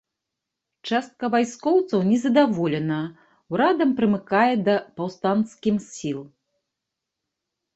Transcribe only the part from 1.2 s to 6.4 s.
вайскоўцаў незадаволена ўрадам прымыкае да паўстанцкім сіл.